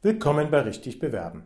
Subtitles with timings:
[0.00, 1.42] Willkommen bei Richtig Bewerben.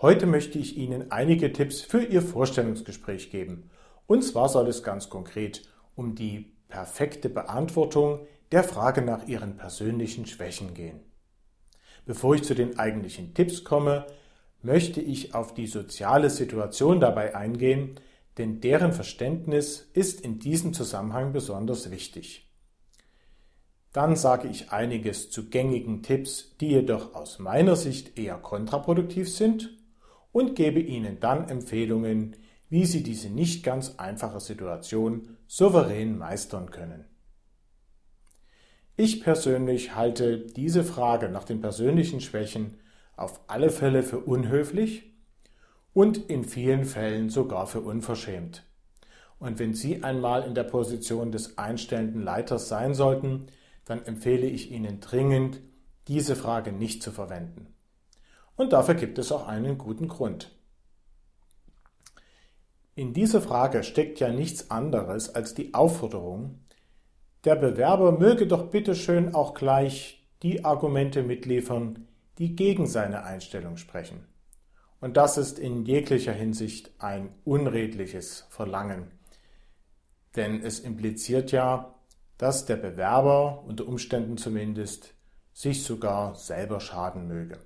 [0.00, 3.68] Heute möchte ich Ihnen einige Tipps für Ihr Vorstellungsgespräch geben.
[4.06, 5.62] Und zwar soll es ganz konkret
[5.96, 11.00] um die perfekte Beantwortung der Frage nach Ihren persönlichen Schwächen gehen.
[12.06, 14.06] Bevor ich zu den eigentlichen Tipps komme,
[14.62, 17.98] möchte ich auf die soziale Situation dabei eingehen,
[18.38, 22.48] denn deren Verständnis ist in diesem Zusammenhang besonders wichtig.
[23.94, 29.70] Dann sage ich einiges zu gängigen Tipps, die jedoch aus meiner Sicht eher kontraproduktiv sind
[30.32, 32.34] und gebe Ihnen dann Empfehlungen,
[32.68, 37.04] wie Sie diese nicht ganz einfache Situation souverän meistern können.
[38.96, 42.80] Ich persönlich halte diese Frage nach den persönlichen Schwächen
[43.16, 45.14] auf alle Fälle für unhöflich
[45.92, 48.64] und in vielen Fällen sogar für unverschämt.
[49.38, 53.46] Und wenn Sie einmal in der Position des einstellenden Leiters sein sollten,
[53.84, 55.60] dann empfehle ich Ihnen dringend,
[56.08, 57.74] diese Frage nicht zu verwenden.
[58.56, 60.54] Und dafür gibt es auch einen guten Grund.
[62.94, 66.60] In dieser Frage steckt ja nichts anderes als die Aufforderung,
[67.44, 73.76] der Bewerber möge doch bitte schön auch gleich die Argumente mitliefern, die gegen seine Einstellung
[73.76, 74.26] sprechen.
[75.00, 79.10] Und das ist in jeglicher Hinsicht ein unredliches Verlangen.
[80.36, 81.93] Denn es impliziert ja,
[82.44, 85.14] dass der Bewerber unter Umständen zumindest
[85.54, 87.56] sich sogar selber schaden möge.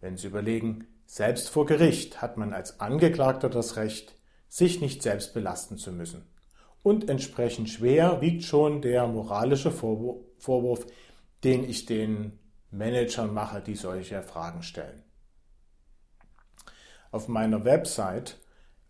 [0.00, 4.16] Wenn Sie überlegen, selbst vor Gericht hat man als Angeklagter das Recht,
[4.48, 6.26] sich nicht selbst belasten zu müssen.
[6.82, 10.84] Und entsprechend schwer wiegt schon der moralische Vorwurf,
[11.44, 12.40] den ich den
[12.72, 15.04] Managern mache, die solche Fragen stellen.
[17.12, 18.36] Auf meiner Website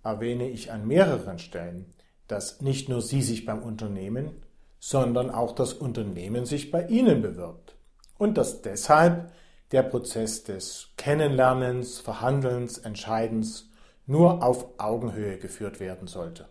[0.02, 1.92] erwähne ich an mehreren Stellen,
[2.28, 4.40] dass nicht nur Sie sich beim Unternehmen,
[4.80, 7.76] sondern auch das Unternehmen sich bei Ihnen bewirbt.
[8.18, 9.30] Und dass deshalb
[9.72, 13.70] der Prozess des Kennenlernens, Verhandelns, Entscheidens
[14.06, 16.48] nur auf Augenhöhe geführt werden sollte.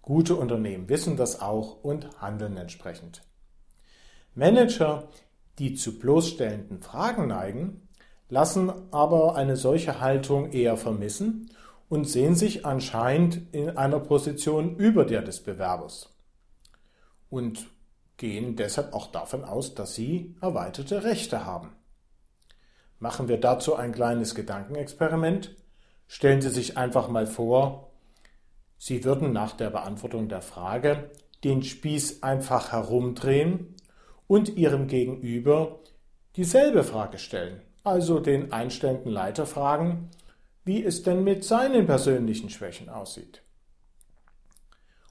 [0.00, 3.22] Gute Unternehmen wissen das auch und handeln entsprechend.
[4.34, 5.08] Manager,
[5.58, 7.88] die zu bloßstellenden Fragen neigen,
[8.28, 11.50] lassen aber eine solche Haltung eher vermissen
[11.88, 16.13] und sehen sich anscheinend in einer Position über der des Bewerbers
[17.34, 17.66] und
[18.16, 21.72] gehen deshalb auch davon aus, dass sie erweiterte Rechte haben.
[23.00, 25.56] Machen wir dazu ein kleines Gedankenexperiment.
[26.06, 27.90] Stellen Sie sich einfach mal vor,
[28.78, 31.10] Sie würden nach der Beantwortung der Frage
[31.42, 33.74] den Spieß einfach herumdrehen
[34.28, 35.80] und Ihrem Gegenüber
[36.36, 40.10] dieselbe Frage stellen, also den einstellenden Leiter fragen,
[40.64, 43.42] wie es denn mit seinen persönlichen Schwächen aussieht.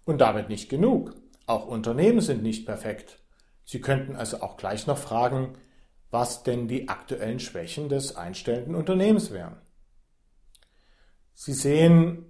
[0.05, 1.15] Und damit nicht genug.
[1.45, 3.19] Auch Unternehmen sind nicht perfekt.
[3.65, 5.53] Sie könnten also auch gleich noch fragen,
[6.11, 9.57] was denn die aktuellen Schwächen des einstellenden Unternehmens wären.
[11.33, 12.25] Sie sehen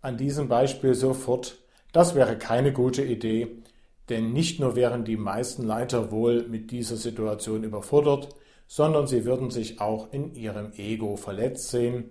[0.00, 1.58] an diesem Beispiel sofort,
[1.92, 3.62] das wäre keine gute Idee,
[4.08, 8.34] denn nicht nur wären die meisten Leiter wohl mit dieser Situation überfordert,
[8.66, 12.10] sondern sie würden sich auch in ihrem Ego verletzt sehen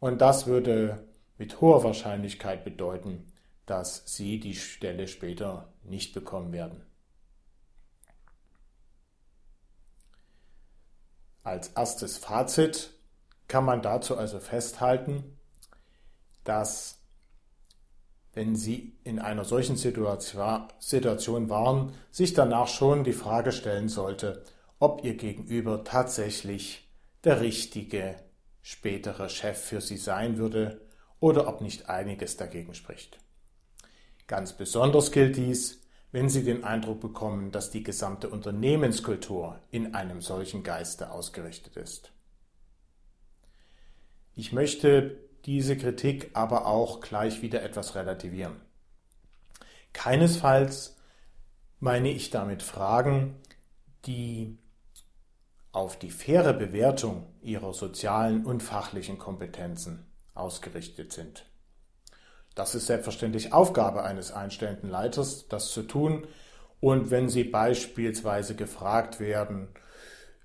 [0.00, 1.06] und das würde
[1.38, 3.26] mit hoher Wahrscheinlichkeit bedeuten,
[3.66, 6.86] dass sie die Stelle später nicht bekommen werden.
[11.42, 12.90] Als erstes Fazit
[13.48, 15.38] kann man dazu also festhalten,
[16.42, 16.98] dass
[18.32, 24.42] wenn Sie in einer solchen Situation waren, sich danach schon die Frage stellen sollte,
[24.78, 26.86] ob Ihr Gegenüber tatsächlich
[27.24, 28.16] der richtige
[28.60, 30.82] spätere Chef für Sie sein würde
[31.18, 33.18] oder ob nicht einiges dagegen spricht.
[34.26, 40.20] Ganz besonders gilt dies, wenn Sie den Eindruck bekommen, dass die gesamte Unternehmenskultur in einem
[40.20, 42.12] solchen Geiste ausgerichtet ist.
[44.34, 48.60] Ich möchte diese Kritik aber auch gleich wieder etwas relativieren.
[49.92, 50.96] Keinesfalls
[51.78, 53.36] meine ich damit Fragen,
[54.06, 54.58] die
[55.72, 61.45] auf die faire Bewertung ihrer sozialen und fachlichen Kompetenzen ausgerichtet sind.
[62.56, 66.26] Das ist selbstverständlich Aufgabe eines einstellenden Leiters, das zu tun.
[66.80, 69.68] Und wenn Sie beispielsweise gefragt werden,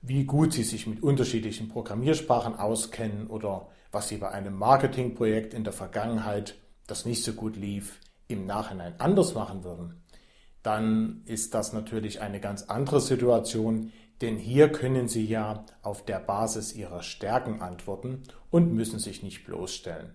[0.01, 5.63] wie gut Sie sich mit unterschiedlichen Programmiersprachen auskennen oder was Sie bei einem Marketingprojekt in
[5.63, 6.55] der Vergangenheit,
[6.85, 7.97] das nicht so gut lief,
[8.27, 10.03] im Nachhinein anders machen würden,
[10.63, 16.19] dann ist das natürlich eine ganz andere Situation, denn hier können Sie ja auf der
[16.19, 20.13] Basis Ihrer Stärken antworten und müssen sich nicht bloßstellen.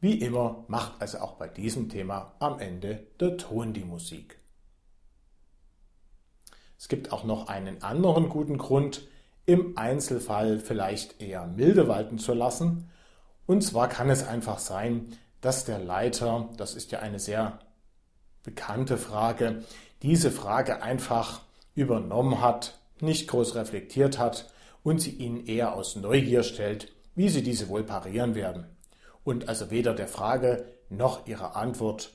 [0.00, 4.38] Wie immer macht also auch bei diesem Thema am Ende der Ton die Musik.
[6.78, 9.08] Es gibt auch noch einen anderen guten Grund,
[9.44, 12.90] im Einzelfall vielleicht eher milde walten zu lassen.
[13.46, 17.58] Und zwar kann es einfach sein, dass der Leiter, das ist ja eine sehr
[18.44, 19.64] bekannte Frage,
[20.02, 21.40] diese Frage einfach
[21.74, 24.52] übernommen hat, nicht groß reflektiert hat
[24.82, 28.66] und sie Ihnen eher aus Neugier stellt, wie Sie diese wohl parieren werden.
[29.28, 32.14] Und also weder der Frage noch Ihrer Antwort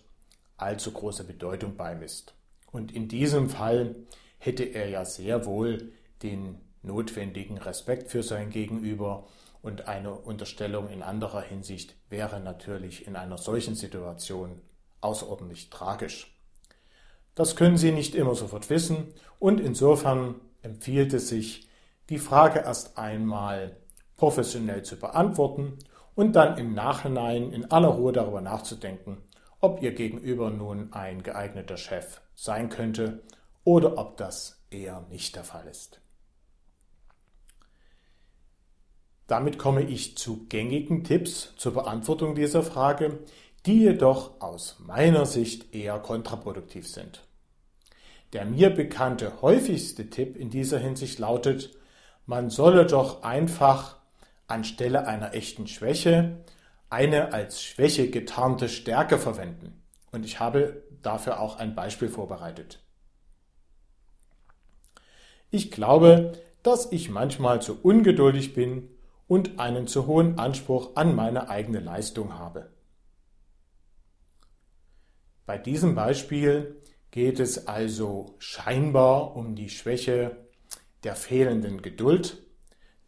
[0.57, 2.33] allzu große Bedeutung beimisst.
[2.71, 3.93] Und in diesem Fall
[4.39, 5.91] hätte er ja sehr wohl
[6.23, 9.27] den notwendigen Respekt für sein Gegenüber
[9.61, 14.59] und eine Unterstellung in anderer Hinsicht wäre natürlich in einer solchen Situation
[15.01, 16.35] außerordentlich tragisch.
[17.35, 21.69] Das können Sie nicht immer sofort wissen und insofern empfiehlt es sich,
[22.09, 23.77] die Frage erst einmal
[24.17, 25.77] professionell zu beantworten
[26.15, 29.17] und dann im Nachhinein in aller Ruhe darüber nachzudenken,
[29.59, 33.23] ob Ihr Gegenüber nun ein geeigneter Chef sein könnte
[33.63, 36.01] oder ob das eher nicht der Fall ist.
[39.27, 43.19] Damit komme ich zu gängigen Tipps zur Beantwortung dieser Frage,
[43.65, 47.25] die jedoch aus meiner Sicht eher kontraproduktiv sind.
[48.33, 51.71] Der mir bekannte häufigste Tipp in dieser Hinsicht lautet,
[52.25, 53.97] man solle doch einfach
[54.47, 56.43] anstelle einer echten Schwäche
[56.89, 59.81] eine als Schwäche getarnte Stärke verwenden.
[60.11, 62.83] Und ich habe dafür auch ein Beispiel vorbereitet.
[65.49, 68.89] Ich glaube, dass ich manchmal zu ungeduldig bin
[69.27, 72.69] und einen zu hohen Anspruch an meine eigene Leistung habe.
[75.47, 76.79] Bei diesem Beispiel
[77.09, 80.37] geht es also scheinbar um die Schwäche
[81.03, 82.42] der fehlenden Geduld.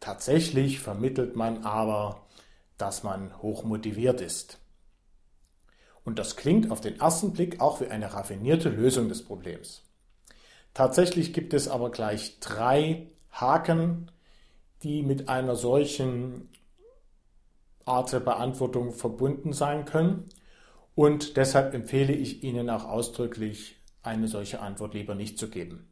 [0.06, 2.28] Tatsächlich vermittelt man aber,
[2.78, 4.60] dass man hochmotiviert ist.
[6.04, 9.82] Und das klingt auf den ersten Blick auch wie eine raffinierte Lösung des Problems.
[10.74, 14.12] Tatsächlich gibt es aber gleich drei Haken,
[14.84, 16.50] die mit einer solchen
[17.84, 20.28] Art der Beantwortung verbunden sein können.
[20.94, 23.74] Und deshalb empfehle ich Ihnen auch ausdrücklich,
[24.04, 25.88] eine solche Antwort lieber nicht zu geben.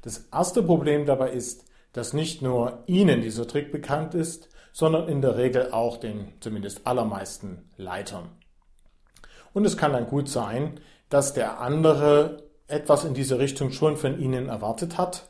[0.00, 5.20] Das erste Problem dabei ist, dass nicht nur Ihnen dieser Trick bekannt ist, sondern in
[5.20, 8.28] der Regel auch den zumindest allermeisten Leitern.
[9.52, 14.20] Und es kann dann gut sein, dass der andere etwas in diese Richtung schon von
[14.20, 15.28] Ihnen erwartet hat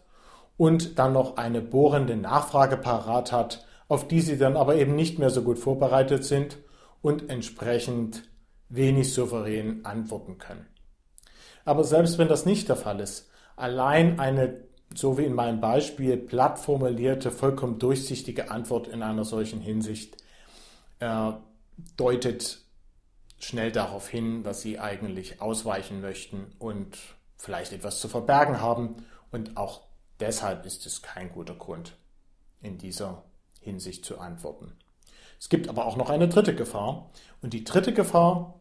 [0.57, 5.19] und dann noch eine bohrende Nachfrage parat hat, auf die Sie dann aber eben nicht
[5.19, 6.59] mehr so gut vorbereitet sind
[7.01, 8.25] und entsprechend
[8.69, 10.67] wenig souverän antworten können.
[11.65, 14.65] Aber selbst wenn das nicht der Fall ist, allein eine,
[14.95, 20.17] so wie in meinem Beispiel, platt formulierte, vollkommen durchsichtige Antwort in einer solchen Hinsicht
[20.99, 21.33] äh,
[21.97, 22.61] deutet
[23.39, 26.99] schnell darauf hin, dass Sie eigentlich ausweichen möchten und
[27.37, 28.97] vielleicht etwas zu verbergen haben
[29.31, 29.83] und auch
[30.21, 31.97] Deshalb ist es kein guter Grund,
[32.61, 33.25] in dieser
[33.61, 34.73] Hinsicht zu antworten.
[35.39, 37.11] Es gibt aber auch noch eine dritte Gefahr.
[37.41, 38.61] Und die dritte Gefahr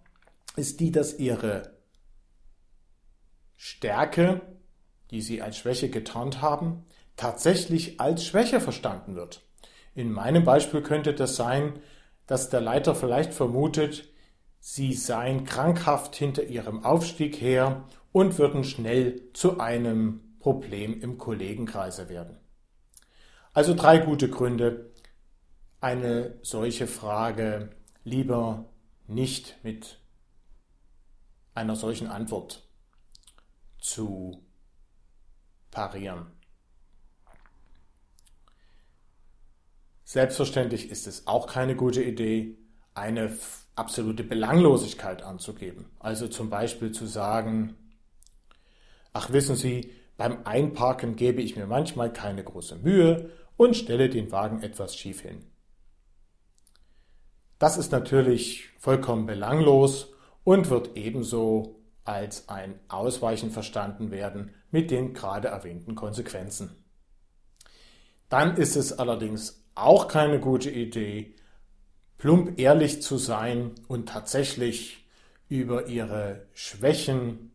[0.55, 1.73] ist die, dass Ihre
[3.57, 4.41] Stärke,
[5.11, 6.85] die Sie als Schwäche getarnt haben,
[7.15, 9.41] tatsächlich als Schwäche verstanden wird.
[9.95, 11.79] In meinem Beispiel könnte das sein,
[12.27, 14.07] dass der Leiter vielleicht vermutet,
[14.61, 22.09] Sie seien krankhaft hinter Ihrem Aufstieg her und würden schnell zu einem Problem im Kollegenkreise
[22.09, 22.37] werden.
[23.53, 24.91] Also drei gute Gründe,
[25.81, 27.69] eine solche Frage
[28.03, 28.65] lieber
[29.07, 29.99] nicht mit
[31.55, 32.67] einer solchen Antwort
[33.79, 34.43] zu
[35.71, 36.27] parieren.
[40.03, 42.57] Selbstverständlich ist es auch keine gute Idee,
[42.95, 43.31] eine
[43.75, 45.85] absolute Belanglosigkeit anzugeben.
[45.99, 47.75] Also zum Beispiel zu sagen,
[49.13, 54.31] ach wissen Sie, beim Einparken gebe ich mir manchmal keine große Mühe und stelle den
[54.31, 55.45] Wagen etwas schief hin.
[57.57, 61.78] Das ist natürlich vollkommen belanglos und wird ebenso
[62.09, 66.83] als ein Ausweichen verstanden werden mit den gerade erwähnten Konsequenzen.
[68.29, 71.35] Dann ist es allerdings auch keine gute Idee,
[72.17, 75.07] plump ehrlich zu sein und tatsächlich
[75.47, 77.51] über ihre Schwächen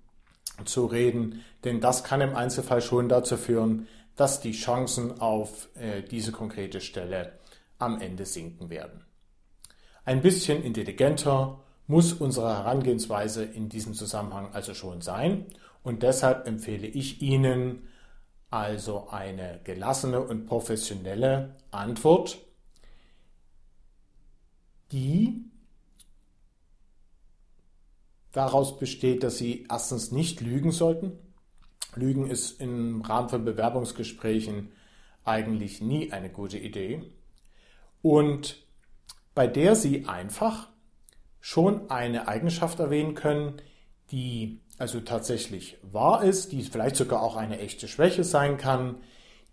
[0.64, 6.02] zu reden, denn das kann im Einzelfall schon dazu führen, dass die Chancen auf äh,
[6.02, 7.38] diese konkrete Stelle
[7.78, 9.04] am Ende sinken werden.
[10.04, 15.47] Ein bisschen intelligenter muss unsere Herangehensweise in diesem Zusammenhang also schon sein.
[15.83, 17.88] Und deshalb empfehle ich Ihnen
[18.50, 22.38] also eine gelassene und professionelle Antwort,
[24.93, 25.45] die
[28.33, 31.19] daraus besteht, dass Sie erstens nicht lügen sollten,
[31.97, 34.73] Lügen ist im Rahmen von Bewerbungsgesprächen
[35.25, 37.03] eigentlich nie eine gute Idee.
[38.03, 38.62] Und
[39.35, 40.69] bei der Sie einfach
[41.44, 43.60] schon eine Eigenschaft erwähnen können,
[44.10, 48.96] die also tatsächlich wahr ist, die vielleicht sogar auch eine echte Schwäche sein kann,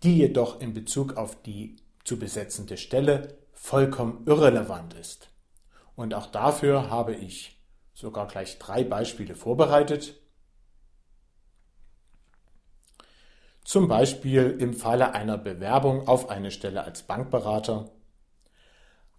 [0.02, 5.28] die jedoch in Bezug auf die zu besetzende Stelle vollkommen irrelevant ist.
[5.94, 7.60] Und auch dafür habe ich
[7.92, 10.18] sogar gleich drei Beispiele vorbereitet.
[13.64, 17.90] Zum Beispiel im Falle einer Bewerbung auf eine Stelle als Bankberater.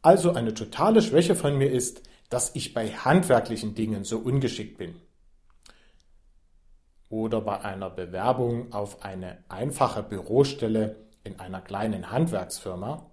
[0.01, 2.01] Also eine totale Schwäche von mir ist,
[2.33, 4.95] dass ich bei handwerklichen Dingen so ungeschickt bin.
[7.09, 13.11] Oder bei einer Bewerbung auf eine einfache Bürostelle in einer kleinen Handwerksfirma.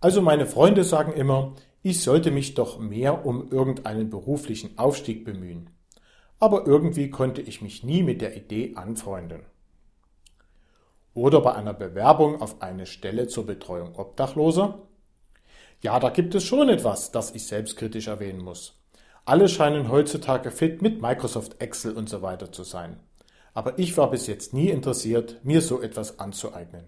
[0.00, 5.70] Also meine Freunde sagen immer, ich sollte mich doch mehr um irgendeinen beruflichen Aufstieg bemühen.
[6.40, 9.42] Aber irgendwie konnte ich mich nie mit der Idee anfreunden.
[11.14, 14.82] Oder bei einer Bewerbung auf eine Stelle zur Betreuung Obdachloser.
[15.82, 18.78] Ja, da gibt es schon etwas, das ich selbstkritisch erwähnen muss.
[19.24, 23.00] Alle scheinen heutzutage fit mit Microsoft Excel und so weiter zu sein.
[23.54, 26.86] Aber ich war bis jetzt nie interessiert, mir so etwas anzueignen.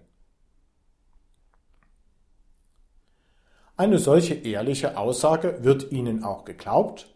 [3.75, 7.15] Eine solche ehrliche Aussage wird Ihnen auch geglaubt,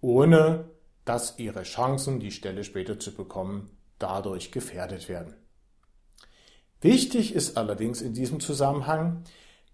[0.00, 0.70] ohne
[1.04, 5.34] dass Ihre Chancen, die Stelle später zu bekommen, dadurch gefährdet werden.
[6.80, 9.24] Wichtig ist allerdings in diesem Zusammenhang,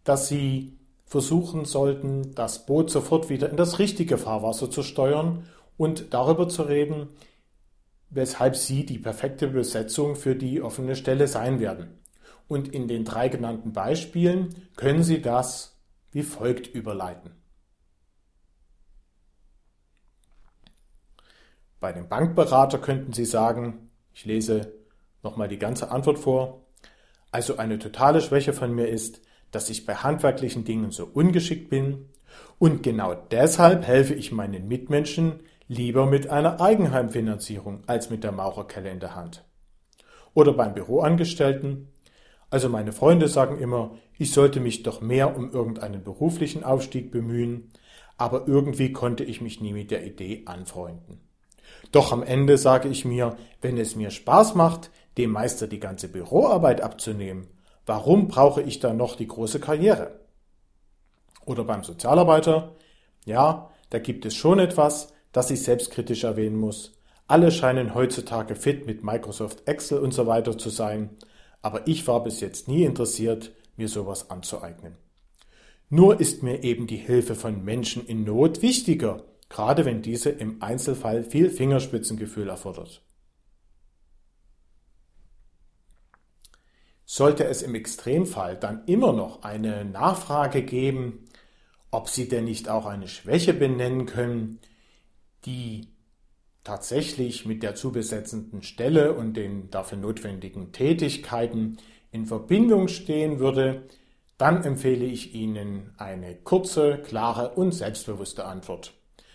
[0.05, 6.13] dass Sie versuchen sollten, das Boot sofort wieder in das richtige Fahrwasser zu steuern und
[6.13, 7.09] darüber zu reden,
[8.11, 11.99] weshalb Sie die perfekte Besetzung für die offene Stelle sein werden.
[12.49, 15.77] Und in den drei genannten Beispielen können Sie das
[16.13, 17.33] wie folgt überleiten.
[21.79, 24.73] Bei dem Bankberater könnten Sie sagen, ich lese
[25.23, 26.65] nochmal die ganze Antwort vor,
[27.31, 29.21] also eine totale Schwäche von mir ist,
[29.51, 32.07] dass ich bei handwerklichen Dingen so ungeschickt bin
[32.59, 38.91] und genau deshalb helfe ich meinen Mitmenschen lieber mit einer Eigenheimfinanzierung als mit der Maurerkelle
[38.91, 39.45] in der Hand.
[40.35, 41.89] Oder beim Büroangestellten,
[42.51, 47.73] also meine Freunde sagen immer, ich sollte mich doch mehr um irgendeinen beruflichen Aufstieg bemühen,
[48.17, 51.21] aber irgendwie konnte ich mich nie mit der Idee anfreunden.
[51.93, 56.09] Doch am Ende sage ich mir, wenn es mir Spaß macht, dem Meister die ganze
[56.09, 57.49] Büroarbeit abzunehmen,
[57.87, 60.21] warum brauche ich dann noch die große Karriere?
[61.45, 62.75] Oder beim Sozialarbeiter,
[63.25, 66.93] ja, da gibt es schon etwas, das ich selbstkritisch erwähnen muss.
[67.29, 71.11] Alle scheinen heutzutage fit mit Microsoft Excel und so weiter zu sein,
[71.63, 74.97] aber ich war bis jetzt nie interessiert, mir sowas anzueignen.
[75.89, 80.63] Nur ist mir eben die Hilfe von Menschen in Not wichtiger, gerade wenn diese im
[80.63, 83.03] Einzelfall viel Fingerspitzengefühl erfordert.
[87.07, 91.27] Sollte es im Extremfall dann immer noch eine Nachfrage geben,
[91.91, 94.59] ob Sie denn nicht auch eine Schwäche benennen können,
[95.45, 95.89] die
[96.65, 101.79] tatsächlich mit der zu besetzenden Stelle und den dafür notwendigen Tätigkeiten
[102.11, 103.85] in Verbindung stehen würde,
[104.37, 108.95] dann empfehle ich Ihnen eine kurze, klare und selbstbewusste Antwort.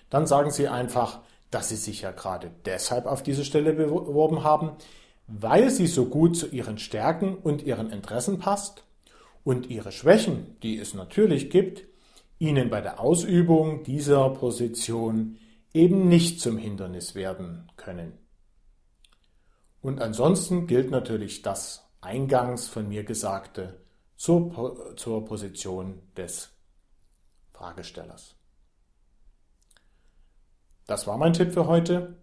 [0.10, 4.74] Dann sagen Sie einfach, dass Sie sich ja gerade deshalb auf diese Stelle beworben haben,
[5.40, 8.84] weil sie so gut zu Ihren Stärken und Ihren Interessen passt
[9.44, 11.86] und Ihre Schwächen, die es natürlich gibt,
[12.40, 15.38] Ihnen bei der Ausübung dieser Position
[15.74, 18.14] eben nicht zum Hindernis werden können.
[19.82, 23.82] Und ansonsten gilt natürlich das eingangs von mir Gesagte
[24.18, 26.50] zur, zur Position des
[27.54, 28.36] Fragestellers.
[30.88, 32.21] Das war mein Tipp für heute.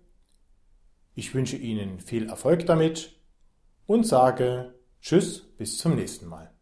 [1.18, 3.20] Ich wünsche Ihnen viel Erfolg damit
[3.88, 6.54] und sage Tschüss, bis zum nächsten Mal.